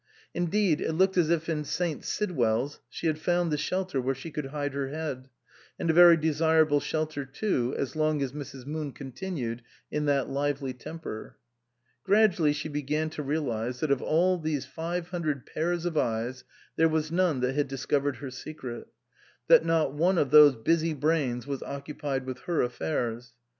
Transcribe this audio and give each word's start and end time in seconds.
Indeed 0.33 0.81
it 0.81 0.93
looked 0.93 1.15
as 1.15 1.29
if 1.29 1.47
in 1.47 1.63
St. 1.63 2.03
Sidwell's 2.03 2.79
she 2.89 3.05
had 3.05 3.19
found 3.19 3.51
the 3.51 3.55
shelter 3.57 4.01
where 4.01 4.15
she 4.15 4.31
could 4.31 4.47
hide 4.47 4.73
her 4.73 4.89
head; 4.89 5.29
and 5.77 5.91
a 5.91 5.93
very 5.93 6.17
desirable 6.17 6.79
shelter 6.79 7.23
too, 7.23 7.75
as 7.77 7.95
long 7.95 8.19
as 8.23 8.31
Mrs. 8.31 8.65
Moon 8.65 8.93
continued 8.93 9.61
in 9.91 10.05
that 10.05 10.27
lively 10.27 10.73
temper. 10.73 11.37
Gradually 12.03 12.51
she 12.51 12.67
began 12.67 13.11
to 13.11 13.21
realize 13.21 13.79
that 13.81 13.91
of 13.91 14.01
all 14.01 14.39
those 14.39 14.65
five 14.65 15.09
hundred 15.09 15.45
pairs 15.45 15.85
of 15.85 15.95
eyes 15.95 16.45
there 16.77 16.89
was 16.89 17.11
none 17.11 17.41
that 17.41 17.53
had 17.53 17.67
discovered 17.67 18.15
her 18.15 18.31
secret; 18.31 18.87
that 19.49 19.63
not 19.65 19.93
one 19.93 20.17
of 20.17 20.31
those 20.31 20.55
busy 20.55 20.95
brains 20.95 21.45
was 21.45 21.61
occupied 21.61 22.25
with 22.25 22.39
her 22.39 22.63
affairs. 22.63 23.33